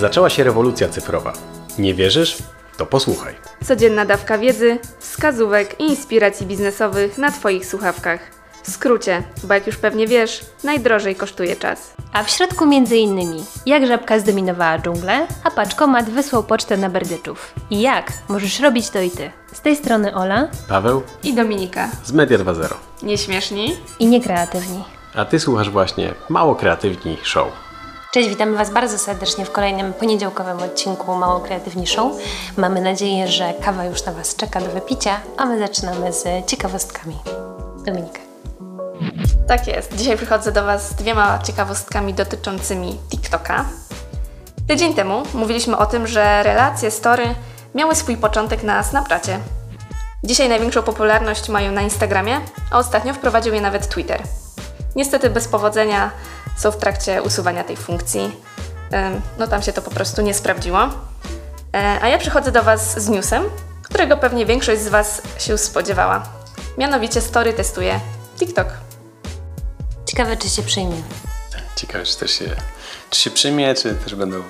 Zaczęła 0.00 0.30
się 0.30 0.44
rewolucja 0.44 0.88
cyfrowa. 0.88 1.32
Nie 1.78 1.94
wierzysz? 1.94 2.38
To 2.76 2.86
posłuchaj. 2.86 3.34
Codzienna 3.64 4.04
dawka 4.04 4.38
wiedzy, 4.38 4.78
wskazówek 4.98 5.80
i 5.80 5.84
inspiracji 5.84 6.46
biznesowych 6.46 7.18
na 7.18 7.30
Twoich 7.30 7.66
słuchawkach. 7.66 8.20
W 8.62 8.70
skrócie, 8.70 9.22
bo 9.44 9.54
jak 9.54 9.66
już 9.66 9.76
pewnie 9.76 10.06
wiesz, 10.06 10.40
najdrożej 10.64 11.16
kosztuje 11.16 11.56
czas. 11.56 11.92
A 12.12 12.24
w 12.24 12.30
środku 12.30 12.66
między 12.66 12.96
innymi, 12.96 13.44
jak 13.66 13.86
żabka 13.86 14.18
zdominowała 14.18 14.78
dżunglę, 14.78 15.26
a 15.44 15.50
paczkomat 15.50 16.10
wysłał 16.10 16.42
pocztę 16.42 16.76
na 16.76 16.88
berdyczów. 16.90 17.54
I 17.70 17.80
jak 17.80 18.12
możesz 18.28 18.60
robić 18.60 18.90
to 18.90 19.00
i 19.00 19.10
ty. 19.10 19.30
Z 19.52 19.60
tej 19.60 19.76
strony 19.76 20.14
Ola 20.14 20.48
Paweł 20.68 21.02
I 21.22 21.34
Dominika. 21.34 21.88
z 22.04 22.12
Media 22.12 22.38
2.0. 22.38 22.74
Nieśmieszni? 23.02 23.76
i 23.98 24.06
niekreatywni. 24.06 24.84
A 25.14 25.24
ty 25.24 25.40
słuchasz 25.40 25.70
właśnie 25.70 26.14
Mało 26.28 26.54
Kreatywni 26.54 27.16
Show. 27.22 27.48
Cześć, 28.12 28.28
witamy 28.28 28.56
Was 28.56 28.70
bardzo 28.70 28.98
serdecznie 28.98 29.44
w 29.44 29.52
kolejnym 29.52 29.92
poniedziałkowym 29.92 30.58
odcinku 30.58 31.16
Mało 31.16 31.40
Kreatywni 31.40 31.86
Show. 31.86 32.12
Mamy 32.56 32.80
nadzieję, 32.80 33.28
że 33.28 33.54
kawa 33.64 33.84
już 33.84 34.04
na 34.04 34.12
Was 34.12 34.36
czeka 34.36 34.60
do 34.60 34.70
wypicia, 34.70 35.20
a 35.36 35.46
my 35.46 35.58
zaczynamy 35.58 36.12
z 36.12 36.46
ciekawostkami. 36.46 37.16
Dominika. 37.86 38.18
Tak 39.48 39.66
jest. 39.66 39.96
Dzisiaj 39.96 40.16
przychodzę 40.16 40.52
do 40.52 40.64
Was 40.64 40.88
z 40.88 40.94
dwiema 40.94 41.38
ciekawostkami 41.38 42.14
dotyczącymi 42.14 42.98
TikToka. 43.10 43.64
Tydzień 44.68 44.94
temu 44.94 45.22
mówiliśmy 45.34 45.76
o 45.76 45.86
tym, 45.86 46.06
że 46.06 46.42
relacje, 46.42 46.90
story 46.90 47.34
miały 47.74 47.94
swój 47.94 48.16
początek 48.16 48.62
na 48.62 48.82
Snapchacie. 48.82 49.38
Dzisiaj 50.24 50.48
największą 50.48 50.82
popularność 50.82 51.48
mają 51.48 51.72
na 51.72 51.82
Instagramie, 51.82 52.40
a 52.70 52.78
ostatnio 52.78 53.14
wprowadził 53.14 53.54
je 53.54 53.60
nawet 53.60 53.88
Twitter. 53.88 54.22
Niestety 54.96 55.30
bez 55.30 55.48
powodzenia 55.48 56.10
są 56.60 56.70
w 56.70 56.76
trakcie 56.76 57.22
usuwania 57.22 57.64
tej 57.64 57.76
funkcji. 57.76 58.36
No 59.38 59.46
tam 59.46 59.62
się 59.62 59.72
to 59.72 59.82
po 59.82 59.90
prostu 59.90 60.22
nie 60.22 60.34
sprawdziło. 60.34 60.78
E, 61.74 61.98
A 62.02 62.08
ja 62.08 62.18
przychodzę 62.18 62.52
do 62.52 62.62
Was 62.62 63.00
z 63.00 63.08
newsem, 63.08 63.44
którego 63.82 64.16
pewnie 64.16 64.46
większość 64.46 64.80
z 64.80 64.88
Was 64.88 65.22
się 65.38 65.58
spodziewała. 65.58 66.22
Mianowicie 66.78 67.20
story 67.20 67.52
testuje 67.52 68.00
TikTok. 68.38 68.68
Ciekawe, 70.06 70.36
czy 70.36 70.48
się 70.48 70.62
przyjmie. 70.62 70.96
Ciekawe, 71.76 72.04
czy 72.06 72.16
też 72.16 72.30
się, 72.30 72.44
czy 73.10 73.20
się 73.20 73.30
przyjmie, 73.30 73.74
czy 73.74 73.94
też 73.94 74.14
będą 74.14 74.42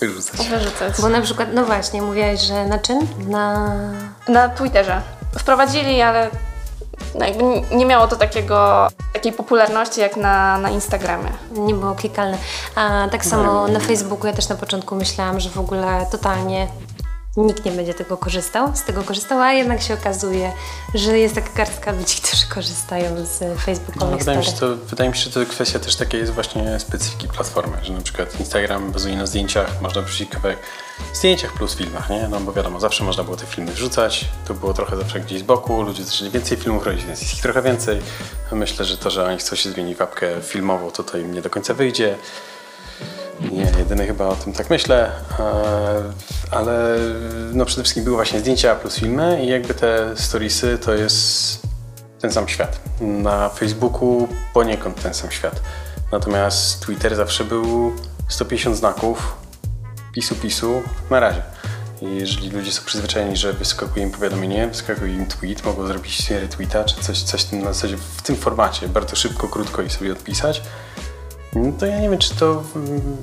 wyrzucać. 0.00 0.48
Wyrzucać. 0.48 1.00
Bo 1.00 1.08
na 1.08 1.20
przykład, 1.20 1.48
no 1.52 1.64
właśnie, 1.64 2.02
mówiłaś, 2.02 2.40
że 2.40 2.66
na 2.66 2.78
czym? 2.78 2.98
Na... 3.28 3.76
Na 4.28 4.48
Twitterze. 4.48 5.02
Wprowadzili, 5.38 6.00
ale 6.00 6.30
no 7.18 7.26
jakby 7.26 7.44
nie 7.76 7.86
miało 7.86 8.08
to 8.08 8.16
takiego, 8.16 8.88
takiej 9.22 9.32
popularności 9.32 10.00
jak 10.00 10.16
na, 10.16 10.58
na 10.58 10.70
Instagramie. 10.70 11.30
Nie 11.52 11.74
było 11.74 11.94
klikalne. 11.94 12.38
A 12.74 13.08
tak 13.10 13.24
samo 13.24 13.68
na 13.68 13.80
Facebooku 13.80 14.26
ja 14.26 14.32
też 14.32 14.48
na 14.48 14.56
początku 14.56 14.94
myślałam, 14.94 15.40
że 15.40 15.50
w 15.50 15.58
ogóle 15.58 16.06
totalnie 16.10 16.68
nikt 17.36 17.64
nie 17.64 17.72
będzie 17.72 17.94
tego 17.94 18.16
korzystał, 18.16 18.76
z 18.76 18.82
tego 18.82 19.02
korzystał, 19.02 19.40
a 19.40 19.52
jednak 19.52 19.82
się 19.82 19.94
okazuje, 19.94 20.52
że 20.94 21.18
jest 21.18 21.34
taka 21.34 21.52
garstka 21.56 21.92
ludzi, 21.92 22.14
którzy 22.22 22.46
korzystają 22.46 23.26
z 23.26 23.40
No, 23.40 23.56
facebookowych 23.56 24.18
wydaje, 24.18 24.38
mi 24.38 24.44
się 24.44 24.52
to, 24.52 24.76
wydaje 24.76 25.10
mi 25.10 25.16
się, 25.16 25.24
że 25.24 25.30
to 25.30 25.46
kwestia 25.50 25.78
też 25.78 25.96
takiej 25.96 26.20
jest 26.20 26.32
właśnie 26.32 26.80
specyfiki 26.80 27.28
platformy, 27.28 27.76
że 27.82 27.92
na 27.92 28.00
przykład 28.00 28.40
Instagram 28.40 28.92
bazuje 28.92 29.16
na 29.16 29.26
zdjęciach, 29.26 29.82
można 29.82 30.02
wrzucić 30.02 30.30
kawałek 30.30 30.58
w 31.12 31.16
zdjęciach 31.16 31.52
plus 31.52 31.74
filmach, 31.76 32.10
nie? 32.10 32.28
No 32.28 32.40
bo 32.40 32.52
wiadomo, 32.52 32.80
zawsze 32.80 33.04
można 33.04 33.24
było 33.24 33.36
te 33.36 33.46
filmy 33.46 33.72
wrzucać, 33.72 34.24
to 34.48 34.54
było 34.54 34.74
trochę 34.74 34.96
zawsze 34.96 35.20
gdzieś 35.20 35.40
z 35.40 35.42
boku, 35.42 35.82
ludzie 35.82 36.04
zaczęli 36.04 36.30
więcej 36.30 36.56
filmów 36.58 36.86
robić, 36.86 37.04
więc 37.04 37.20
jest 37.20 37.34
ich 37.34 37.42
trochę 37.42 37.62
więcej. 37.62 38.00
Myślę, 38.52 38.84
że 38.84 38.96
to, 38.96 39.10
że 39.10 39.24
oni 39.24 39.38
chcą 39.38 39.56
się 39.56 39.70
zmienić 39.70 39.98
w 39.98 40.02
apkę 40.02 40.26
filmową, 40.42 40.90
to 40.90 41.02
to 41.02 41.18
im 41.18 41.34
nie 41.34 41.42
do 41.42 41.50
końca 41.50 41.74
wyjdzie. 41.74 42.18
Nie, 43.50 43.72
jedyny 43.78 44.06
chyba 44.06 44.28
o 44.28 44.36
tym 44.36 44.52
tak 44.52 44.70
myślę, 44.70 45.10
e, 45.38 45.42
ale 46.50 46.98
no 47.52 47.64
przede 47.64 47.82
wszystkim 47.82 48.04
były 48.04 48.16
właśnie 48.16 48.40
zdjęcia 48.40 48.74
plus 48.74 48.96
filmy 48.96 49.44
i 49.44 49.48
jakby 49.48 49.74
te 49.74 50.16
storiesy 50.16 50.78
to 50.78 50.94
jest 50.94 51.62
ten 52.20 52.32
sam 52.32 52.48
świat. 52.48 52.80
Na 53.00 53.48
Facebooku 53.48 54.28
poniekąd 54.54 55.02
ten 55.02 55.14
sam 55.14 55.30
świat. 55.30 55.60
Natomiast 56.12 56.80
Twitter 56.80 57.16
zawsze 57.16 57.44
był 57.44 57.92
150 58.28 58.76
znaków 58.76 59.36
pisu 60.12 60.34
pisu 60.34 60.82
na 61.10 61.20
razie. 61.20 61.42
Jeżeli 62.02 62.50
ludzie 62.50 62.72
są 62.72 62.84
przyzwyczajeni, 62.84 63.36
że 63.36 63.52
wyskakuje 63.52 64.04
im 64.04 64.10
powiadomienie, 64.10 64.68
wyskakuje 64.68 65.14
im 65.14 65.26
tweet, 65.26 65.64
mogą 65.64 65.86
zrobić 65.86 66.30
retweeta 66.30 66.84
czy 66.84 67.00
coś, 67.00 67.22
coś 67.22 67.42
w 67.42 67.44
tym, 67.44 67.64
zasadzie 67.64 67.96
w 67.96 68.22
tym 68.22 68.36
formacie, 68.36 68.88
bardzo 68.88 69.16
szybko, 69.16 69.48
krótko 69.48 69.82
i 69.82 69.90
sobie 69.90 70.12
odpisać, 70.12 70.62
no 71.54 71.72
to 71.80 71.86
ja 71.86 72.00
nie 72.00 72.10
wiem, 72.10 72.18
czy 72.18 72.34
to 72.34 72.62
mm, 72.76 73.16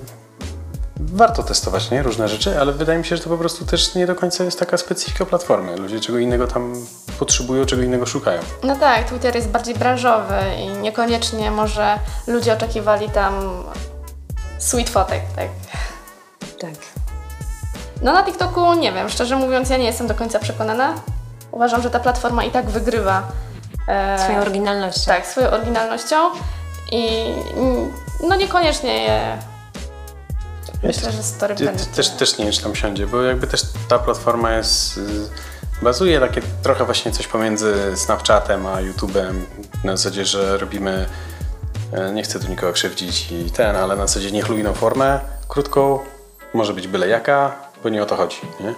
warto 1.00 1.44
testować, 1.44 1.92
nie? 1.92 2.04
Różne 2.04 2.28
rzeczy, 2.28 2.60
ale 2.62 2.72
wydaje 2.74 3.00
mi 3.00 3.06
się, 3.06 3.18
że 3.18 3.24
to 3.24 3.30
po 3.30 3.38
prostu 3.38 3.66
też 3.66 3.96
nie 3.96 4.08
do 4.08 4.16
końca 4.16 4.44
jest 4.44 4.60
taka 4.60 4.78
specyfika 4.78 5.26
platformy. 5.26 5.78
Ludzie 5.78 6.00
czego 6.00 6.18
innego 6.18 6.48
tam 6.48 6.74
potrzebują, 7.20 7.66
czego 7.66 7.82
innego 7.82 8.06
szukają. 8.06 8.42
No 8.64 8.76
tak, 8.76 9.06
Twitter 9.10 9.36
jest 9.36 9.50
bardziej 9.50 9.76
branżowy 9.76 10.36
i 10.60 10.68
niekoniecznie 10.68 11.52
może 11.52 12.00
ludzie 12.28 12.54
oczekiwali 12.54 13.10
tam 13.10 13.64
sweet 14.60 14.90
fotek, 14.90 15.22
tak? 15.36 15.48
Tak. 16.60 16.72
No 18.02 18.14
na 18.14 18.24
TikToku 18.24 18.74
nie 18.74 18.92
wiem, 18.94 19.10
szczerze 19.10 19.36
mówiąc 19.36 19.70
ja 19.70 19.78
nie 19.78 19.86
jestem 19.86 20.08
do 20.08 20.16
końca 20.16 20.40
przekonana. 20.40 20.94
Uważam, 21.52 21.82
że 21.82 21.90
ta 21.90 22.00
platforma 22.00 22.44
i 22.44 22.52
tak 22.52 22.70
wygrywa. 22.70 23.24
e, 23.88 24.20
Swoją 24.24 24.42
oryginalnością. 24.42 25.06
Tak, 25.06 25.28
swoją 25.28 25.50
oryginalnością 25.50 26.16
i 26.92 27.08
mm, 27.58 27.92
no 28.28 28.36
niekoniecznie 28.36 29.04
je... 29.04 29.38
Myślę, 30.84 31.12
że 31.12 31.24
story 31.24 31.56
będzie 31.56 31.86
Też, 31.86 32.10
też 32.10 32.38
nie 32.38 32.46
wiem, 32.46 32.54
czy 32.54 32.62
tam 32.62 32.76
siądzie, 32.76 33.08
bo 33.08 33.22
jakby 33.22 33.48
też 33.48 33.62
ta 33.88 34.00
platforma 34.00 34.52
jest, 34.54 34.98
y, 34.98 35.02
bazuje 35.82 36.20
takie 36.20 36.42
trochę 36.64 36.86
właśnie 36.86 37.12
coś 37.12 37.28
pomiędzy 37.28 37.76
Snapchatem 37.96 38.66
a 38.68 38.82
YouTube'em, 38.82 39.34
na 39.84 39.98
zasadzie, 39.98 40.26
że 40.26 40.58
robimy, 40.58 41.06
e, 41.94 42.12
nie 42.12 42.24
chcę 42.24 42.40
tu 42.40 42.48
nikogo 42.48 42.74
krzywdzić 42.74 43.32
i 43.32 43.52
ten, 43.52 43.76
ale 43.76 43.96
na 43.96 44.08
zasadzie 44.08 44.32
niechlujną 44.32 44.74
formę, 44.74 45.20
krótką, 45.48 46.00
może 46.54 46.74
być 46.74 46.88
byle 46.88 47.08
jaka, 47.08 47.56
bo 47.84 47.90
nie 47.90 48.04
o 48.04 48.06
to 48.06 48.16
chodzi, 48.16 48.38
nie? 48.60 48.70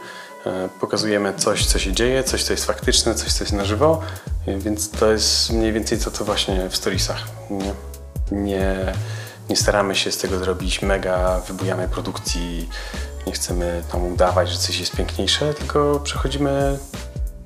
E, 0.51 0.69
Pokazujemy 0.80 1.34
coś, 1.38 1.66
co 1.66 1.80
się 1.80 1.94
dzieje, 1.94 2.24
coś, 2.24 2.44
co 2.44 2.53
jest 2.53 2.66
faktyczne, 2.66 3.16
coś, 3.16 3.34
co 3.34 3.44
jest 3.44 3.53
na 3.53 3.66
żywo, 3.66 4.01
więc 4.47 4.90
to 4.91 5.12
jest 5.12 5.51
mniej 5.51 5.74
więcej 5.74 6.00
to, 6.00 6.12
co 6.12 6.25
właśnie 6.25 6.69
w 6.69 6.75
storiesach, 6.75 7.24
nie? 7.50 7.74
Nie, 8.31 8.94
nie 9.51 9.57
staramy 9.57 9.95
się 9.95 10.12
z 10.12 10.17
tego 10.17 10.39
zrobić 10.39 10.81
mega 10.81 11.39
wybujanej 11.47 11.88
produkcji, 11.88 12.69
nie 13.28 13.34
chcemy 13.34 13.84
tam 13.91 14.03
udawać, 14.13 14.50
że 14.50 14.57
coś 14.57 14.79
jest 14.79 14.95
piękniejsze, 14.95 15.53
tylko 15.53 16.00
przechodzimy 16.03 16.78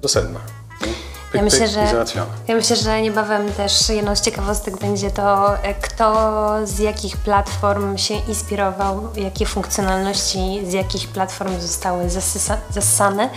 do 0.02 0.08
sedna. 0.08 0.40
Pyk, 0.80 0.92
Ja 1.34 1.42
myślę, 1.42 1.68
że-. 1.68 2.06
Ja 2.48 2.56
myślę, 2.56 2.76
że 2.76 3.02
niebawem 3.02 3.52
też 3.54 3.90
jedną 3.90 4.16
z 4.16 4.22
ciekawostek 4.22 4.78
będzie 4.78 5.12
to, 5.12 5.58
e, 5.64 5.74
kto 5.74 6.50
z 6.64 6.80
jakich 6.80 7.18
platform 7.18 7.98
się 7.98 8.14
inspirował, 8.14 9.10
jakie 9.16 9.46
funkcjonalności 9.46 10.62
z 10.70 10.74
jakich 10.74 11.08
platform 11.08 11.60
zostały 11.62 12.04
zasysa- 12.08 12.58
zasane, 12.70 13.30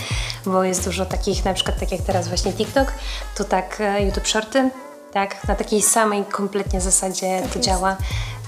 bo 0.46 0.64
jest 0.64 0.84
dużo 0.84 1.06
takich, 1.06 1.44
na 1.44 1.54
przykład 1.54 1.80
tak 1.80 1.92
jak 1.92 2.00
teraz 2.00 2.28
właśnie 2.28 2.52
TikTok, 2.52 2.92
to 3.36 3.44
tak 3.44 3.80
e, 3.80 4.02
YouTube 4.04 4.28
Shorty, 4.28 4.70
tak, 5.12 5.48
na 5.48 5.54
takiej 5.54 5.82
samej 5.82 6.24
kompletnie 6.24 6.80
zasadzie 6.80 7.42
to 7.54 7.60
działa, 7.60 7.96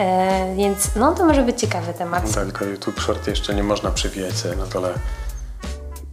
e, 0.01 0.55
więc 0.57 0.89
no 0.97 1.15
to 1.15 1.25
może 1.25 1.43
być 1.43 1.61
ciekawy 1.61 1.95
temat. 1.95 2.25
No 2.27 2.35
tak, 2.35 2.45
tylko 2.45 2.65
YouTube 2.65 3.01
Short 3.01 3.27
jeszcze 3.27 3.55
nie 3.55 3.63
można 3.63 3.91
przewijać 3.91 4.35
sobie 4.35 4.57
na 4.57 4.67
dole. 4.67 4.95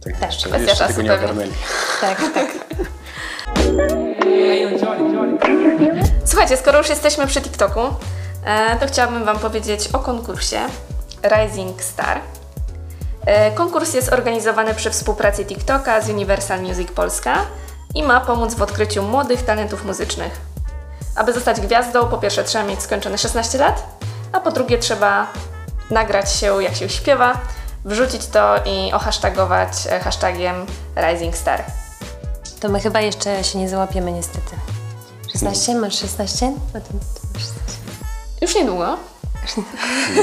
Tak, 0.04 0.18
Tak, 0.20 0.32
jeszcze, 0.32 0.60
jeszcze 0.60 0.88
tego 0.88 1.02
nie 1.02 1.14
ogarnęli. 1.14 1.52
Tak, 2.00 2.22
tak. 2.34 2.46
Słuchajcie, 6.24 6.56
skoro 6.56 6.78
już 6.78 6.88
jesteśmy 6.88 7.26
przy 7.26 7.40
TikToku, 7.40 7.80
e, 8.44 8.76
to 8.80 8.86
chciałabym 8.86 9.24
Wam 9.24 9.38
powiedzieć 9.38 9.88
o 9.92 9.98
konkursie 9.98 10.60
Rising 11.22 11.82
Star. 11.82 12.20
E, 13.26 13.50
Konkurs 13.50 13.94
jest 13.94 14.12
organizowany 14.12 14.74
przy 14.74 14.90
współpracy 14.90 15.44
TikToka 15.44 16.00
z 16.00 16.08
Universal 16.10 16.62
Music 16.62 16.88
Polska 16.92 17.36
i 17.94 18.02
ma 18.02 18.20
pomóc 18.20 18.54
w 18.54 18.62
odkryciu 18.62 19.02
młodych 19.02 19.42
talentów 19.42 19.84
muzycznych. 19.84 20.40
Aby 21.18 21.32
zostać 21.32 21.60
gwiazdą, 21.60 22.08
po 22.08 22.18
pierwsze 22.18 22.44
trzeba 22.44 22.64
mieć 22.64 22.82
skończone 22.82 23.18
16 23.18 23.58
lat, 23.58 23.82
a 24.32 24.40
po 24.40 24.50
drugie 24.50 24.78
trzeba 24.78 25.26
nagrać 25.90 26.32
się 26.32 26.62
jak 26.62 26.74
się 26.76 26.88
śpiewa, 26.88 27.40
wrzucić 27.84 28.26
to 28.26 28.56
i 28.64 28.92
ohasztagować 28.92 29.70
e, 29.90 30.00
hashtagiem 30.00 30.66
Rising 30.96 31.36
Star. 31.36 31.64
To 32.60 32.68
my 32.68 32.80
chyba 32.80 33.00
jeszcze 33.00 33.44
się 33.44 33.58
nie 33.58 33.68
załapiemy 33.68 34.12
niestety. 34.12 34.56
16? 35.32 35.74
Masz 35.74 35.98
16? 35.98 36.52
No 36.74 36.80
to, 36.80 36.88
to 36.88 36.94
masz 37.34 37.42
16. 37.42 37.62
Już 38.40 38.54
niedługo, 38.54 38.96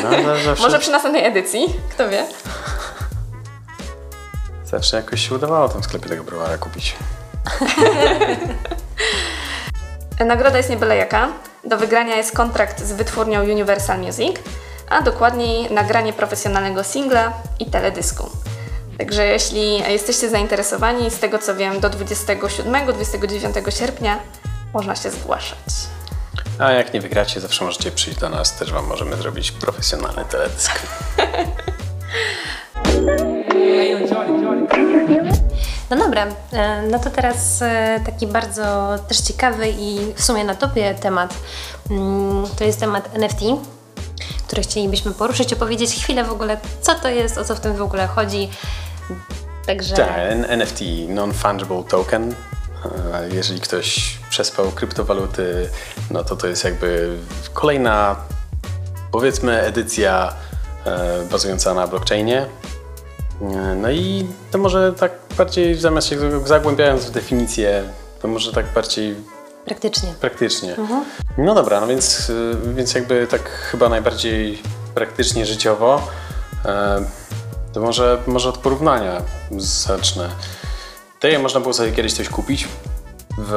No, 0.03 0.11
zawsze, 0.45 0.63
może 0.63 0.79
przy 0.79 0.91
następnej 0.91 1.25
edycji, 1.25 1.65
kto 1.89 2.09
wie. 2.09 2.27
zawsze 4.65 4.97
jakoś 4.97 5.29
się 5.29 5.35
udawało 5.35 5.67
w 5.67 5.73
tym 5.73 5.83
sklepie 5.83 6.09
tego 6.09 6.23
browara 6.23 6.57
kupić. 6.57 6.95
Nagroda 10.19 10.57
jest 10.57 10.69
nie 10.69 10.77
byle 10.77 10.97
jaka. 10.97 11.27
Do 11.63 11.77
wygrania 11.77 12.15
jest 12.15 12.35
kontrakt 12.35 12.83
z 12.83 12.91
wytwórnią 12.91 13.41
Universal 13.43 13.99
Music. 13.99 14.37
a 14.89 15.01
dokładniej 15.01 15.73
nagranie 15.73 16.13
profesjonalnego 16.13 16.83
singla 16.83 17.33
i 17.59 17.65
teledysku. 17.65 18.29
Także 18.97 19.25
jeśli 19.25 19.77
jesteście 19.77 20.29
zainteresowani, 20.29 21.11
z 21.11 21.19
tego 21.19 21.39
co 21.39 21.55
wiem, 21.55 21.79
do 21.79 21.89
27-29 21.89 23.79
sierpnia 23.79 24.19
można 24.73 24.95
się 24.95 25.11
zgłaszać. 25.11 25.57
A 26.59 26.71
jak 26.71 26.93
nie 26.93 27.01
wygracie, 27.01 27.41
zawsze 27.41 27.65
możecie 27.65 27.91
przyjść 27.91 28.19
do 28.19 28.29
nas, 28.29 28.55
też 28.55 28.71
Wam 28.73 28.85
możemy 28.85 29.15
zrobić 29.15 29.51
profesjonalny 29.51 30.25
teledysk. 30.25 30.79
No 35.97 36.03
dobra, 36.03 36.27
e, 36.53 36.81
no 36.91 36.99
to 36.99 37.09
teraz 37.09 37.61
e, 37.61 37.99
taki 38.05 38.27
bardzo 38.27 38.95
też 39.07 39.17
ciekawy 39.17 39.69
i 39.69 40.13
w 40.15 40.23
sumie 40.23 40.43
na 40.43 40.55
topie 40.55 40.93
temat. 40.93 41.33
Mm, 41.91 42.45
To 42.57 42.63
jest 42.63 42.79
temat 42.79 43.09
NFT, 43.13 43.39
który 44.47 44.61
chcielibyśmy 44.61 45.11
poruszyć, 45.11 45.53
opowiedzieć 45.53 45.95
chwilę 46.03 46.23
w 46.23 46.31
ogóle, 46.31 46.57
co 46.81 46.95
to 46.95 47.09
jest, 47.09 47.37
o 47.37 47.45
co 47.45 47.55
w 47.55 47.59
tym 47.59 47.75
w 47.75 47.81
ogóle 47.81 48.07
chodzi. 48.07 48.49
Także 49.65 49.95
Tak, 49.95 50.09
NFT, 50.47 50.81
Non-Fungible 51.09 51.83
Token. 51.83 52.31
E, 53.13 53.29
Jeżeli 53.31 53.61
ktoś 53.61 54.17
przespał 54.29 54.71
kryptowaluty, 54.71 55.69
no 56.11 56.23
to 56.23 56.35
to 56.35 56.47
jest 56.47 56.63
jakby 56.63 57.17
kolejna, 57.53 58.15
powiedzmy, 59.11 59.61
edycja 59.61 60.33
bazująca 61.31 61.73
na 61.73 61.87
blockchainie. 61.87 62.45
No 63.75 63.91
i 63.91 64.27
to 64.51 64.57
może 64.57 64.93
tak 64.93 65.11
bardziej, 65.37 65.75
zamiast 65.75 66.07
się 66.07 66.47
zagłębiając 66.47 67.05
w 67.05 67.11
definicję, 67.11 67.83
to 68.21 68.27
może 68.27 68.53
tak 68.53 68.65
bardziej 68.73 69.15
praktycznie. 69.65 70.13
praktycznie. 70.21 70.75
No 71.37 71.55
dobra, 71.55 71.81
no 71.81 71.87
więc, 71.87 72.29
y, 72.29 72.57
więc 72.75 72.93
jakby 72.93 73.27
tak 73.27 73.49
chyba 73.49 73.89
najbardziej 73.89 74.61
praktycznie 74.95 75.45
życiowo, 75.45 76.07
e, 76.65 77.05
to 77.73 77.81
może, 77.81 78.17
może 78.27 78.49
od 78.49 78.57
porównania 78.57 79.21
zacznę. 79.57 80.29
Tutaj 81.13 81.39
można 81.39 81.59
było 81.59 81.73
sobie 81.73 81.91
kiedyś 81.91 82.13
coś 82.13 82.29
kupić 82.29 82.67
w, 83.37 83.51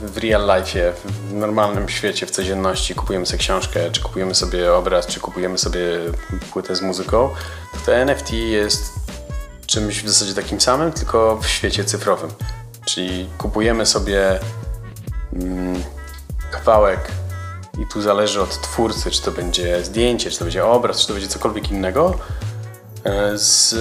w 0.00 0.18
real 0.18 0.58
life, 0.58 0.92
w 1.04 1.32
normalnym 1.32 1.88
świecie, 1.88 2.26
w 2.26 2.30
codzienności. 2.30 2.94
Kupujemy 2.94 3.26
sobie 3.26 3.38
książkę, 3.38 3.90
czy 3.90 4.00
kupujemy 4.02 4.34
sobie 4.34 4.74
obraz, 4.74 5.06
czy 5.06 5.20
kupujemy 5.20 5.58
sobie 5.58 5.80
płytę 6.52 6.76
z 6.76 6.82
muzyką. 6.82 7.28
To, 7.72 7.78
to 7.86 7.94
NFT 7.94 8.32
jest 8.32 9.01
czymś 9.72 10.02
w 10.02 10.08
zasadzie 10.08 10.34
takim 10.34 10.60
samym, 10.60 10.92
tylko 10.92 11.36
w 11.36 11.46
świecie 11.46 11.84
cyfrowym. 11.84 12.30
Czyli 12.84 13.28
kupujemy 13.38 13.86
sobie 13.86 14.40
mm, 15.32 15.82
kawałek 16.50 17.00
i 17.78 17.86
tu 17.92 18.02
zależy 18.02 18.42
od 18.42 18.60
twórcy, 18.60 19.10
czy 19.10 19.22
to 19.22 19.30
będzie 19.30 19.84
zdjęcie, 19.84 20.30
czy 20.30 20.38
to 20.38 20.44
będzie 20.44 20.64
obraz, 20.64 21.00
czy 21.00 21.06
to 21.06 21.12
będzie 21.12 21.28
cokolwiek 21.28 21.70
innego, 21.70 22.18
e, 23.04 23.38
z, 23.38 23.74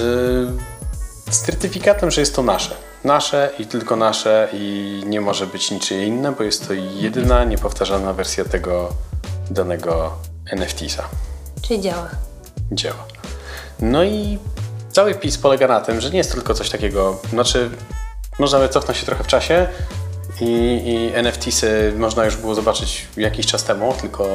certyfikatem, 1.29 2.11
że 2.11 2.21
jest 2.21 2.35
to 2.35 2.43
nasze. 2.43 2.75
Nasze 3.03 3.51
i 3.59 3.65
tylko 3.65 3.95
nasze 3.95 4.49
i 4.53 5.03
nie 5.05 5.21
może 5.21 5.47
być 5.47 5.71
niczyje 5.71 6.05
inne, 6.05 6.31
bo 6.31 6.43
jest 6.43 6.67
to 6.67 6.73
jedyna 6.73 7.43
niepowtarzalna 7.43 8.13
wersja 8.13 8.45
tego 8.45 8.89
danego 9.49 10.13
NFT-sa 10.51 11.03
Czyli 11.61 11.81
działa. 11.81 12.09
dzieła. 12.71 13.05
No 13.81 14.03
i 14.03 14.39
cały 14.91 15.15
PiS 15.15 15.37
polega 15.37 15.67
na 15.67 15.81
tym, 15.81 16.01
że 16.01 16.09
nie 16.09 16.17
jest 16.17 16.31
tylko 16.31 16.53
coś 16.53 16.69
takiego, 16.69 17.19
znaczy 17.29 17.69
można 18.39 18.67
cofnąć 18.67 18.97
się 18.99 19.05
trochę 19.05 19.23
w 19.23 19.27
czasie 19.27 19.67
i, 20.41 20.45
i 20.85 21.23
NFTsy 21.23 21.93
można 21.97 22.25
już 22.25 22.37
było 22.37 22.55
zobaczyć 22.55 23.07
jakiś 23.17 23.45
czas 23.45 23.63
temu, 23.63 23.93
tylko 24.01 24.27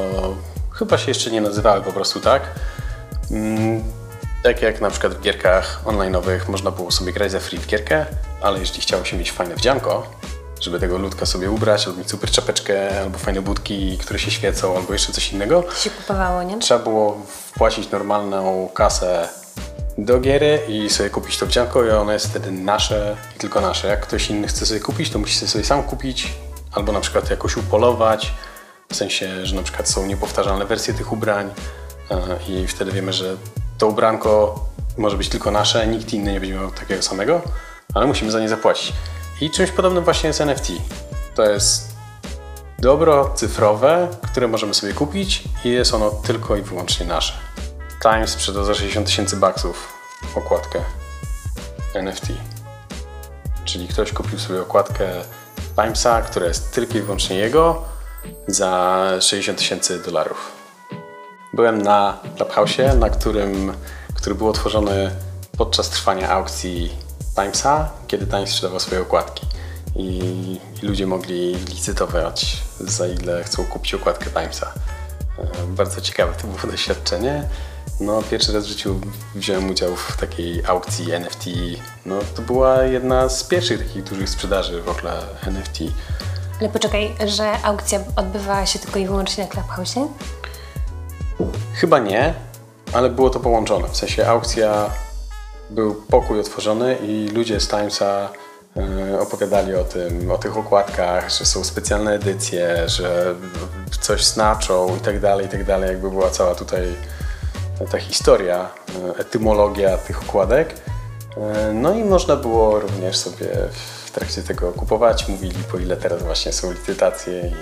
chyba 0.71 0.97
się 0.97 1.11
jeszcze 1.11 1.31
nie 1.31 1.41
nazywały 1.41 1.81
po 1.81 1.93
prostu 1.93 2.19
tak. 2.19 2.41
Mm, 3.31 3.83
tak 4.43 4.61
jak 4.61 4.81
na 4.81 4.89
przykład 4.89 5.13
w 5.13 5.21
gierkach 5.21 5.81
online'owych 5.85 6.49
można 6.49 6.71
było 6.71 6.91
sobie 6.91 7.13
grać 7.13 7.31
za 7.31 7.39
free 7.39 7.59
w 7.59 7.67
gierkę, 7.67 8.05
ale 8.41 8.59
jeśli 8.59 8.81
chciało 8.81 9.05
się 9.05 9.17
mieć 9.17 9.31
fajne 9.31 9.55
wdzianko, 9.55 10.07
żeby 10.61 10.79
tego 10.79 10.97
ludka 10.97 11.25
sobie 11.25 11.51
ubrać, 11.51 11.87
albo 11.87 11.99
mieć 11.99 12.09
super 12.09 12.31
czapeczkę, 12.31 13.01
albo 13.01 13.17
fajne 13.17 13.41
budki, 13.41 13.97
które 13.97 14.19
się 14.19 14.31
świecą, 14.31 14.77
albo 14.77 14.93
jeszcze 14.93 15.13
coś 15.13 15.33
innego, 15.33 15.63
się 15.83 15.89
kupowało, 15.89 16.43
nie? 16.43 16.59
trzeba 16.59 16.83
było 16.83 17.21
wpłacić 17.27 17.91
normalną 17.91 18.69
kasę 18.73 19.29
do 19.97 20.19
giery 20.19 20.59
i 20.67 20.89
sobie 20.89 21.09
kupić 21.09 21.37
to 21.37 21.45
wdzianko 21.45 21.85
i 21.85 21.89
ono 21.89 22.11
jest 22.11 22.27
wtedy 22.27 22.51
nasze 22.51 23.17
i 23.35 23.39
tylko 23.39 23.61
nasze. 23.61 23.87
Jak 23.87 24.01
ktoś 24.01 24.29
inny 24.29 24.47
chce 24.47 24.65
sobie 24.65 24.79
kupić, 24.79 25.09
to 25.09 25.19
musi 25.19 25.47
sobie 25.47 25.65
sam 25.65 25.83
kupić 25.83 26.33
albo 26.71 26.91
na 26.91 26.99
przykład 26.99 27.29
jakoś 27.29 27.57
upolować, 27.57 28.33
w 28.89 28.95
sensie, 28.95 29.45
że 29.45 29.55
na 29.55 29.63
przykład 29.63 29.89
są 29.89 30.05
niepowtarzalne 30.05 30.65
wersje 30.65 30.93
tych 30.93 31.11
ubrań 31.11 31.49
e, 32.11 32.17
i 32.47 32.67
wtedy 32.67 32.91
wiemy, 32.91 33.13
że 33.13 33.35
to 33.77 33.87
ubranko 33.87 34.59
może 34.97 35.17
być 35.17 35.29
tylko 35.29 35.51
nasze, 35.51 35.87
nikt 35.87 36.13
inny 36.13 36.31
nie 36.33 36.39
będzie 36.39 36.55
miał 36.55 36.71
takiego 36.71 37.01
samego, 37.01 37.41
ale 37.93 38.07
musimy 38.07 38.31
za 38.31 38.39
nie 38.39 38.49
zapłacić. 38.49 38.93
I 39.41 39.49
czymś 39.49 39.71
podobnym 39.71 40.03
właśnie 40.03 40.27
jest 40.27 40.41
NFT. 40.41 40.71
To 41.35 41.43
jest 41.43 41.95
dobro 42.79 43.33
cyfrowe, 43.35 44.07
które 44.31 44.47
możemy 44.47 44.73
sobie 44.73 44.93
kupić 44.93 45.43
i 45.65 45.69
jest 45.69 45.93
ono 45.93 46.09
tylko 46.09 46.55
i 46.55 46.61
wyłącznie 46.61 47.05
nasze. 47.05 47.33
Times 48.01 48.29
sprzedał 48.29 48.65
za 48.65 48.73
60 48.73 49.07
tysięcy 49.07 49.37
baksów 49.37 49.93
okładkę 50.35 50.79
NFT. 51.93 52.27
Czyli 53.65 53.87
ktoś 53.87 54.13
kupił 54.13 54.39
sobie 54.39 54.61
okładkę 54.61 55.09
Timesa, 55.75 56.21
która 56.21 56.45
jest 56.45 56.71
tylko 56.71 56.97
i 56.97 57.01
wyłącznie 57.01 57.35
jego 57.35 57.83
za 58.47 59.03
60 59.19 59.57
tysięcy 59.57 59.99
dolarów. 59.99 60.51
Byłem 61.53 61.81
na 61.81 62.17
Clubhouse'ie, 62.37 62.97
na 62.97 63.09
którym, 63.09 63.73
który 64.13 64.35
był 64.35 64.49
otworzony 64.49 65.11
podczas 65.57 65.89
trwania 65.89 66.29
aukcji 66.29 66.91
Timesa, 67.35 67.89
kiedy 68.07 68.27
Times 68.27 68.49
sprzedawał 68.49 68.79
swoje 68.79 69.01
okładki. 69.01 69.47
I, 69.95 70.09
I 70.83 70.85
ludzie 70.85 71.07
mogli 71.07 71.55
licytować, 71.55 72.57
za 72.79 73.07
ile 73.07 73.43
chcą 73.43 73.65
kupić 73.65 73.93
okładkę 73.93 74.25
Timesa. 74.29 74.73
E, 75.39 75.67
Bardzo 75.67 76.01
ciekawe 76.01 76.33
to 76.41 76.47
było 76.47 76.71
doświadczenie. 76.71 77.49
No, 77.99 78.21
pierwszy 78.31 78.53
raz 78.53 78.65
w 78.65 78.67
życiu 78.67 78.99
wziąłem 79.35 79.69
udział 79.69 79.95
w 79.95 80.17
takiej 80.17 80.65
aukcji 80.65 81.11
NFT. 81.11 81.45
No, 82.05 82.15
to 82.35 82.41
była 82.41 82.83
jedna 82.83 83.29
z 83.29 83.43
pierwszych 83.43 83.87
takich 83.87 84.03
dużych 84.03 84.29
sprzedaży 84.29 84.81
w 84.81 84.89
ogóle 84.89 85.13
NFT. 85.47 85.79
Ale 86.59 86.69
poczekaj, 86.69 87.15
że 87.25 87.61
aukcja 87.63 87.99
odbywała 88.15 88.65
się 88.65 88.79
tylko 88.79 88.99
i 88.99 89.07
wyłącznie 89.07 89.43
na 89.43 89.49
Clubhouse'ie? 89.49 90.07
Chyba 91.73 91.99
nie, 91.99 92.33
ale 92.93 93.09
było 93.09 93.29
to 93.29 93.39
połączone. 93.39 93.87
W 93.87 93.97
sensie 93.97 94.27
aukcja, 94.27 94.89
był 95.69 95.95
pokój 95.95 96.39
otworzony 96.39 96.95
i 96.95 97.29
ludzie 97.33 97.59
z 97.59 97.67
Timesa 97.67 98.29
e, 98.77 99.19
opowiadali 99.19 99.75
o 99.75 99.83
tym, 99.83 100.31
o 100.31 100.37
tych 100.37 100.57
okładkach, 100.57 101.29
że 101.29 101.45
są 101.45 101.63
specjalne 101.63 102.13
edycje, 102.13 102.89
że 102.89 103.35
coś 104.01 104.25
znaczą 104.25 104.97
i 104.97 104.99
tak 104.99 105.19
dalej, 105.19 105.45
i 105.45 105.49
tak 105.49 105.65
dalej. 105.65 105.89
Jakby 105.89 106.09
była 106.09 106.29
cała 106.29 106.55
tutaj 106.55 106.95
ta 107.91 107.97
historia, 107.99 108.69
e, 109.15 109.19
etymologia 109.19 109.97
tych 109.97 110.21
okładek. 110.21 110.75
E, 111.37 111.73
No 111.73 111.93
i 111.93 112.03
można 112.03 112.35
było 112.35 112.79
również 112.79 113.17
sobie 113.17 113.47
w 114.05 114.11
trakcie 114.11 114.43
tego 114.43 114.71
kupować. 114.71 115.27
Mówili 115.27 115.63
po 115.71 115.77
ile 115.77 115.97
teraz 115.97 116.23
właśnie 116.23 116.53
są 116.53 116.71
licytacje 116.71 117.41
i 117.47 117.53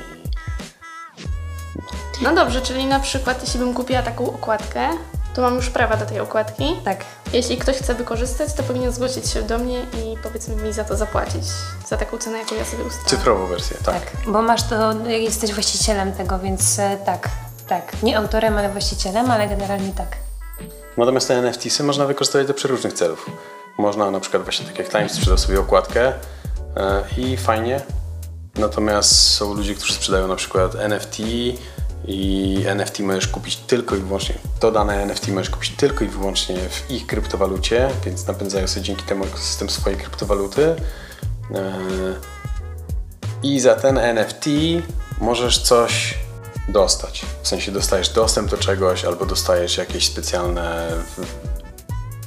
No 2.22 2.36
dobrze, 2.36 2.62
czyli 2.62 2.86
na 2.86 3.00
przykład 3.00 3.42
jeśli 3.42 3.60
bym 3.60 3.74
kupiła 3.74 4.02
taką 4.02 4.26
okładkę, 4.34 4.90
to 5.34 5.42
mam 5.42 5.56
już 5.56 5.70
prawa 5.70 5.98
do 5.98 6.06
tej 6.06 6.20
okładki. 6.20 6.76
Tak. 6.86 7.06
Jeśli 7.34 7.58
ktoś 7.58 7.76
chce 7.78 7.96
wykorzystać, 7.96 8.54
to 8.54 8.64
powinien 8.64 8.92
zgłosić 8.92 9.30
się 9.30 9.42
do 9.42 9.58
mnie 9.58 9.80
i 9.82 10.18
powiedzmy 10.24 10.56
mi 10.56 10.74
za 10.74 10.84
to 10.84 10.96
zapłacić. 10.98 11.44
Za 11.88 11.98
taką 11.98 12.18
cenę, 12.18 12.38
jaką 12.38 12.56
ja 12.56 12.66
sobie 12.66 12.84
ustalam. 12.84 13.08
cyfrową 13.08 13.48
wersję, 13.48 13.78
tak. 13.86 13.94
Tak, 14.12 14.12
bo 14.28 14.42
masz 14.42 14.64
to, 14.64 14.94
jesteś 15.08 15.54
właścicielem 15.54 16.14
tego, 16.14 16.40
więc 16.40 16.80
e, 16.80 16.98
tak, 17.06 17.30
tak. 17.68 18.04
Nie 18.04 18.18
autorem, 18.18 18.58
ale 18.58 18.70
właścicielem, 18.70 19.32
ale 19.32 19.48
generalnie 19.48 19.92
tak. 19.92 20.18
Natomiast 20.98 21.28
te 21.28 21.42
NFTsy 21.42 21.84
można 21.84 22.06
wykorzystywać 22.06 22.48
do 22.48 22.54
przeróżnych 22.54 22.94
celów. 22.94 23.30
Można 23.78 24.12
na 24.12 24.20
przykład 24.20 24.44
właśnie 24.44 24.66
tak 24.66 24.80
jak 24.80 24.90
Times 24.90 25.12
sprzedał 25.12 25.38
sobie 25.38 25.60
okładkę 25.60 26.14
e, 26.78 27.04
i 27.18 27.38
fajnie. 27.38 27.82
Natomiast 28.56 29.30
są 29.30 29.54
ludzie, 29.54 29.76
którzy 29.76 29.94
sprzedają 29.94 30.28
na 30.28 30.36
przykład 30.36 30.76
NFT 30.76 31.20
i 32.08 32.64
NFT 32.66 33.00
możesz 33.00 33.28
kupić 33.28 33.56
tylko 33.56 33.96
i 33.96 34.00
wyłącznie, 34.00 34.36
to 34.60 34.72
dane 34.72 35.02
NFT 35.02 35.28
możesz 35.28 35.50
kupić 35.50 35.72
tylko 35.72 36.06
i 36.06 36.08
wyłącznie 36.08 36.56
w 36.70 36.92
ich 36.92 37.08
kryptowalucie, 37.08 37.90
więc 38.06 38.28
napędzają 38.28 38.68
sobie 38.68 38.82
dzięki 38.82 39.04
temu 39.04 39.26
ekosystem 39.26 39.70
swojej 39.70 40.00
kryptowaluty. 40.00 40.76
E, 41.56 41.74
I 43.44 43.60
za 43.60 43.76
ten 43.76 43.98
NFT 43.98 44.46
możesz 45.22 45.62
coś 45.62 46.18
dostać. 46.70 47.26
W 47.44 47.48
sensie 47.48 47.72
dostajesz 47.72 48.10
dostęp 48.10 48.50
do 48.50 48.58
czegoś 48.58 49.06
albo 49.06 49.26
dostajesz 49.26 49.78
jakieś 49.78 50.06
specjalne 50.06 50.92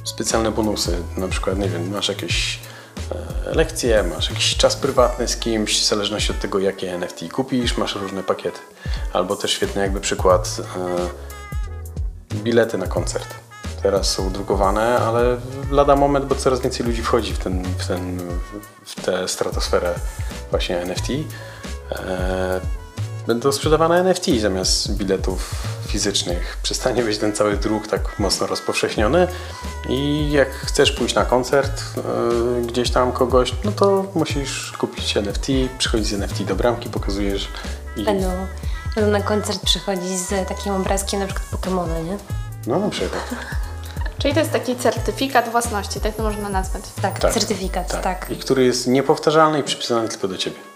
specjalne 0.03 0.51
bonusy. 0.51 1.03
Na 1.17 1.27
przykład, 1.27 1.57
nie 1.57 1.69
wiem, 1.69 1.91
masz 1.91 2.09
jakieś 2.09 2.59
e, 3.45 3.55
lekcje, 3.55 4.03
masz 4.03 4.29
jakiś 4.29 4.57
czas 4.57 4.75
prywatny 4.75 5.27
z 5.27 5.37
kimś, 5.37 5.81
w 5.81 5.85
zależności 5.87 6.31
od 6.31 6.39
tego, 6.39 6.59
jakie 6.59 6.93
NFT 6.93 7.31
kupisz, 7.33 7.77
masz 7.77 7.95
różne 7.95 8.23
pakiety. 8.23 8.59
Albo 9.13 9.35
też 9.35 9.51
świetny 9.51 9.81
jakby 9.81 10.01
przykład, 10.01 10.61
bilety 12.33 12.77
na 12.77 12.87
koncert. 12.87 13.35
Teraz 13.83 14.11
są 14.11 14.31
drukowane, 14.31 14.99
ale 14.99 15.37
lada 15.71 15.95
moment, 15.95 16.25
bo 16.25 16.35
coraz 16.35 16.61
więcej 16.61 16.85
ludzi 16.85 17.01
wchodzi 17.01 17.33
w, 17.33 17.37
ten, 17.37 17.63
w, 17.77 17.87
ten, 17.87 18.19
w 18.85 19.05
tę 19.05 19.27
stratosferę 19.27 19.95
właśnie 20.51 20.81
NFT. 20.81 21.07
Będą 23.29 23.51
sprzedawane 23.51 23.99
NFT 23.99 24.25
zamiast 24.41 24.91
biletów 24.91 25.51
fizycznych. 25.87 26.57
Przestanie 26.63 27.03
być 27.03 27.17
ten 27.17 27.33
cały 27.33 27.57
druk 27.57 27.87
tak 27.87 28.19
mocno 28.19 28.47
rozpowszechniony 28.47 29.27
i 29.89 30.31
jak 30.31 30.49
chcesz 30.49 30.91
pójść 30.91 31.15
na 31.15 31.25
koncert 31.25 31.81
e, 31.97 32.61
gdzieś 32.61 32.91
tam 32.91 33.11
kogoś, 33.11 33.53
no 33.63 33.71
to 33.71 34.05
musisz 34.15 34.73
kupić 34.77 35.17
NFT, 35.17 35.47
przychodzić 35.77 36.07
z 36.07 36.13
NFT 36.13 36.43
do 36.43 36.55
bramki, 36.55 36.89
pokazujesz 36.89 37.47
i... 37.97 38.03
Będą, 38.03 38.47
będą 38.95 39.11
na 39.11 39.21
koncert 39.21 39.65
przychodzić 39.65 40.19
z 40.19 40.47
takim 40.47 40.73
obrazkiem 40.73 41.19
na 41.19 41.25
przykład 41.25 41.45
Pokemona, 41.51 41.99
nie? 41.99 42.17
No 42.67 42.79
na 42.79 42.89
przykład. 42.89 43.29
Czyli 44.19 44.33
to 44.33 44.39
jest 44.39 44.51
taki 44.51 44.75
certyfikat 44.75 45.49
własności, 45.49 45.99
tak 45.99 46.15
to 46.15 46.23
można 46.23 46.49
nazwać. 46.49 46.83
Tak, 47.01 47.19
Tak, 47.19 47.33
certyfikat, 47.33 48.01
tak. 48.01 48.29
I 48.29 48.35
który 48.35 48.63
jest 48.65 48.87
niepowtarzalny 48.87 49.59
i 49.59 49.63
przypisany 49.63 50.09
tylko 50.09 50.27
do 50.27 50.37
ciebie. 50.37 50.68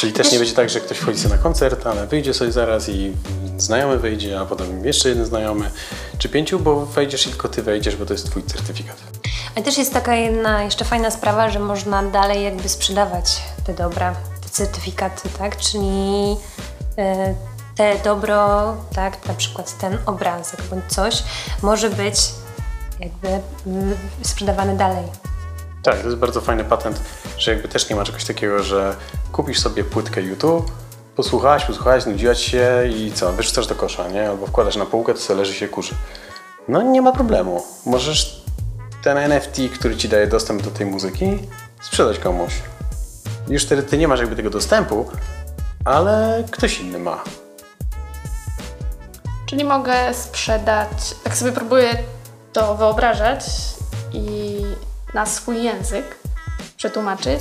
Czyli 0.00 0.12
też 0.12 0.32
nie 0.32 0.38
będzie 0.38 0.54
tak, 0.54 0.70
że 0.70 0.80
ktoś 0.80 0.98
wchodzi 0.98 1.18
sobie 1.18 1.36
na 1.36 1.42
koncert, 1.42 1.86
ale 1.86 2.06
wyjdzie 2.06 2.34
sobie 2.34 2.52
zaraz 2.52 2.88
i 2.88 3.12
znajomy 3.58 3.98
wyjdzie, 3.98 4.40
a 4.40 4.46
potem 4.46 4.84
jeszcze 4.84 5.08
jeden 5.08 5.26
znajomy, 5.26 5.70
czy 6.18 6.28
pięciu, 6.28 6.58
bo 6.58 6.86
wejdziesz 6.86 7.26
i 7.26 7.30
tylko 7.30 7.48
ty 7.48 7.62
wejdziesz, 7.62 7.96
bo 7.96 8.06
to 8.06 8.14
jest 8.14 8.30
twój 8.30 8.42
certyfikat. 8.42 8.96
Ale 9.54 9.64
też 9.64 9.78
jest 9.78 9.92
taka 9.92 10.14
jedna 10.14 10.62
jeszcze 10.62 10.84
fajna 10.84 11.10
sprawa, 11.10 11.50
że 11.50 11.58
można 11.58 12.02
dalej 12.02 12.44
jakby 12.44 12.68
sprzedawać 12.68 13.40
te 13.66 13.74
dobra, 13.74 14.14
te 14.42 14.48
certyfikaty, 14.48 15.28
tak? 15.38 15.56
Czyli 15.56 16.36
e, 16.98 17.34
te 17.76 17.96
dobro, 18.04 18.76
tak, 18.94 19.26
na 19.26 19.34
przykład 19.34 19.78
ten 19.78 19.98
obrazek 20.06 20.62
bądź 20.70 20.84
coś 20.88 21.22
może 21.62 21.90
być 21.90 22.16
jakby 23.00 23.28
mm, 23.66 23.96
sprzedawane 24.22 24.76
dalej. 24.76 25.04
Tak, 25.82 25.98
to 25.98 26.06
jest 26.06 26.16
bardzo 26.16 26.40
fajny 26.40 26.64
patent, 26.64 27.00
że 27.38 27.52
jakby 27.52 27.68
też 27.68 27.90
nie 27.90 27.96
ma 27.96 28.04
czegoś 28.04 28.24
takiego, 28.24 28.62
że 28.62 28.96
kupisz 29.32 29.60
sobie 29.60 29.84
płytkę 29.84 30.22
YouTube, 30.22 30.70
posłuchałaś, 31.16 31.64
posłuchałaś, 31.64 32.02
znudziła 32.02 32.34
ci 32.34 32.50
się 32.50 32.88
i 32.96 33.12
co, 33.12 33.32
wyrzucasz 33.32 33.66
do 33.66 33.74
kosza, 33.74 34.08
nie? 34.08 34.28
Albo 34.28 34.46
wkładasz 34.46 34.76
na 34.76 34.86
półkę, 34.86 35.14
to 35.14 35.20
sobie 35.20 35.38
leży 35.38 35.54
się 35.54 35.68
kurzy. 35.68 35.94
No 36.68 36.82
nie 36.82 37.02
ma 37.02 37.12
problemu. 37.12 37.62
Możesz 37.86 38.42
ten 39.02 39.16
NFT, 39.16 39.56
który 39.74 39.96
ci 39.96 40.08
daje 40.08 40.26
dostęp 40.26 40.62
do 40.62 40.70
tej 40.70 40.86
muzyki, 40.86 41.38
sprzedać 41.82 42.18
komuś. 42.18 42.52
Już 43.48 43.64
wtedy 43.64 43.82
ty 43.82 43.98
nie 43.98 44.08
masz 44.08 44.20
jakby 44.20 44.36
tego 44.36 44.50
dostępu, 44.50 45.10
ale 45.84 46.44
ktoś 46.50 46.80
inny 46.80 46.98
ma. 46.98 47.24
Czyli 49.46 49.64
mogę 49.64 50.14
sprzedać, 50.14 51.14
tak 51.24 51.36
sobie 51.36 51.52
próbuję 51.52 51.98
to 52.52 52.74
wyobrażać 52.74 53.44
i 54.12 54.62
na 55.14 55.26
swój 55.26 55.62
język 55.62 56.16
przetłumaczyć. 56.76 57.40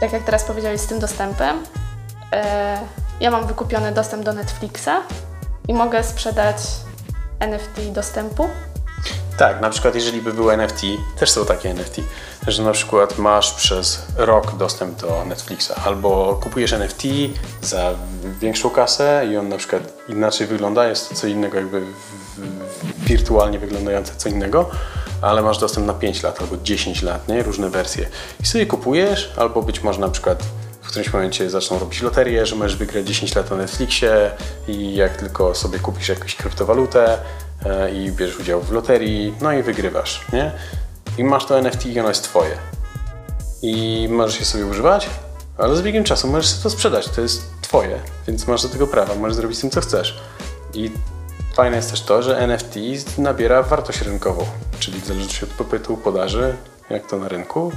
Tak 0.00 0.12
jak 0.12 0.24
teraz 0.24 0.44
powiedziałeś 0.44 0.80
z 0.80 0.86
tym 0.86 0.98
dostępem. 0.98 1.62
E, 2.32 2.78
ja 3.20 3.30
mam 3.30 3.46
wykupiony 3.46 3.92
dostęp 3.92 4.24
do 4.24 4.32
Netflixa 4.32 4.90
i 5.68 5.74
mogę 5.74 6.04
sprzedać 6.04 6.56
NFT 7.40 7.92
dostępu. 7.92 8.48
Tak, 9.36 9.60
na 9.60 9.70
przykład 9.70 9.94
jeżeli 9.94 10.22
by 10.22 10.32
był 10.32 10.50
NFT, 10.50 10.82
też 11.18 11.30
są 11.30 11.44
takie 11.44 11.70
NFT, 11.70 12.00
że 12.46 12.62
na 12.62 12.72
przykład 12.72 13.18
masz 13.18 13.54
przez 13.54 14.06
rok 14.16 14.56
dostęp 14.56 15.00
do 15.00 15.24
Netflixa 15.24 15.72
albo 15.84 16.40
kupujesz 16.42 16.72
NFT 16.72 17.02
za 17.62 17.90
większą 18.40 18.70
kasę 18.70 19.26
i 19.30 19.36
on 19.36 19.48
na 19.48 19.56
przykład 19.56 19.82
inaczej 20.08 20.46
wygląda, 20.46 20.86
jest 20.86 21.08
to 21.08 21.14
co 21.14 21.26
innego 21.26 21.56
jakby 21.56 21.82
wirtualnie 22.98 23.58
wyglądające 23.58 24.12
co 24.16 24.28
innego, 24.28 24.70
ale 25.24 25.42
masz 25.42 25.58
dostęp 25.58 25.86
na 25.86 25.94
5 25.94 26.22
lat 26.22 26.40
albo 26.40 26.56
10 26.56 27.02
lat, 27.02 27.28
nie? 27.28 27.42
Różne 27.42 27.70
wersje. 27.70 28.06
I 28.40 28.46
sobie 28.46 28.66
kupujesz, 28.66 29.32
albo 29.36 29.62
być 29.62 29.82
może 29.82 30.00
na 30.00 30.08
przykład 30.08 30.42
w 30.82 30.88
którymś 30.88 31.12
momencie 31.12 31.50
zaczną 31.50 31.78
robić 31.78 32.02
loterię, 32.02 32.46
że 32.46 32.56
możesz 32.56 32.76
wygrać 32.76 33.06
10 33.06 33.34
lat 33.34 33.50
na 33.50 33.56
Netflixie 33.56 34.30
i 34.68 34.94
jak 34.94 35.16
tylko 35.16 35.54
sobie 35.54 35.78
kupisz 35.78 36.08
jakąś 36.08 36.34
kryptowalutę 36.34 37.18
e, 37.66 37.94
i 37.94 38.12
bierzesz 38.12 38.38
udział 38.38 38.60
w 38.62 38.72
loterii, 38.72 39.34
no 39.40 39.52
i 39.52 39.62
wygrywasz, 39.62 40.24
nie? 40.32 40.52
I 41.18 41.24
masz 41.24 41.46
to 41.46 41.58
NFT 41.58 41.86
i 41.86 42.00
ono 42.00 42.08
jest 42.08 42.24
twoje. 42.24 42.58
I 43.62 44.06
możesz 44.10 44.40
je 44.40 44.46
sobie 44.46 44.66
używać, 44.66 45.10
ale 45.58 45.76
z 45.76 45.82
biegiem 45.82 46.04
czasu 46.04 46.28
możesz 46.28 46.50
sobie 46.50 46.62
to 46.62 46.70
sprzedać, 46.70 47.08
to 47.08 47.20
jest 47.20 47.42
twoje, 47.62 48.00
więc 48.26 48.46
masz 48.46 48.62
do 48.62 48.68
tego 48.68 48.86
prawa, 48.86 49.14
możesz 49.14 49.36
zrobić 49.36 49.58
z 49.58 49.60
tym 49.60 49.70
co 49.70 49.80
chcesz. 49.80 50.18
I 50.74 50.90
fajne 51.54 51.76
jest 51.76 51.90
też 51.90 52.00
to, 52.00 52.22
że 52.22 52.38
NFT 52.38 52.74
nabiera 53.18 53.62
wartość 53.62 54.02
rynkową, 54.02 54.46
czyli 54.84 55.00
w 55.00 55.06
zależności 55.06 55.44
od 55.44 55.50
popytu, 55.50 55.96
podaży, 55.96 56.56
jak 56.90 57.06
to 57.06 57.16
na 57.18 57.28
rynku, 57.28 57.72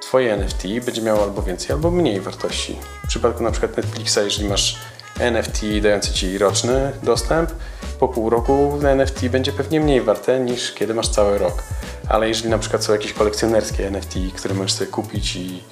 Twoje 0.00 0.34
NFT 0.34 0.62
będzie 0.84 1.02
miało 1.02 1.22
albo 1.22 1.42
więcej, 1.42 1.72
albo 1.72 1.90
mniej 1.90 2.20
wartości. 2.20 2.78
W 3.04 3.08
przypadku 3.08 3.42
na 3.42 3.50
przykład 3.50 3.76
Netflixa, 3.76 4.18
jeżeli 4.24 4.48
masz 4.48 4.78
NFT 5.18 5.62
dający 5.82 6.12
Ci 6.12 6.38
roczny 6.38 6.92
dostęp, 7.02 7.50
po 7.98 8.08
pół 8.08 8.30
roku 8.30 8.78
NFT 8.82 9.28
będzie 9.28 9.52
pewnie 9.52 9.80
mniej 9.80 10.00
warte 10.00 10.40
niż 10.40 10.72
kiedy 10.72 10.94
masz 10.94 11.08
cały 11.08 11.38
rok. 11.38 11.62
Ale 12.08 12.28
jeżeli 12.28 12.50
na 12.50 12.58
przykład 12.58 12.84
są 12.84 12.92
jakieś 12.92 13.12
kolekcjonerskie 13.12 13.86
NFT, 13.86 14.14
które 14.36 14.54
możesz 14.54 14.72
sobie 14.72 14.90
kupić 14.90 15.36
i 15.36 15.62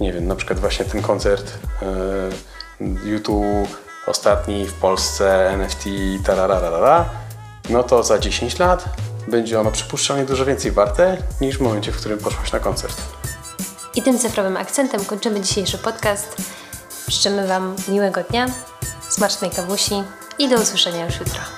nie 0.00 0.12
wiem, 0.12 0.26
na 0.26 0.36
przykład 0.36 0.58
właśnie 0.60 0.84
ten 0.84 1.02
koncert 1.02 1.58
e, 1.82 3.08
YouTube 3.08 3.76
ostatni 4.06 4.66
w 4.66 4.72
Polsce 4.72 5.50
NFT 5.50 5.84
tarararara, 6.24 7.10
no 7.70 7.82
to 7.82 8.02
za 8.02 8.18
10 8.18 8.58
lat 8.58 8.84
będzie 9.28 9.60
ono 9.60 9.70
przypuszczalnie 9.70 10.24
dużo 10.24 10.44
więcej 10.44 10.72
warte 10.72 11.16
niż 11.40 11.58
w 11.58 11.60
momencie, 11.60 11.92
w 11.92 11.96
którym 11.96 12.18
poszłaś 12.18 12.52
na 12.52 12.60
koncert. 12.60 12.96
I 13.94 14.02
tym 14.02 14.18
cyfrowym 14.18 14.56
akcentem 14.56 15.04
kończymy 15.04 15.40
dzisiejszy 15.40 15.78
podcast. 15.78 16.36
Życzymy 17.08 17.46
Wam 17.46 17.76
miłego 17.88 18.22
dnia, 18.30 18.46
smacznej 19.08 19.50
kawusi 19.50 19.94
i 20.38 20.48
do 20.48 20.56
usłyszenia 20.56 21.06
już 21.06 21.20
jutro. 21.20 21.57